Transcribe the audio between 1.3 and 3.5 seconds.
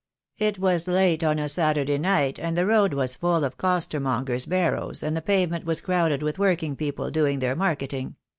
a Saturday night, and the road was full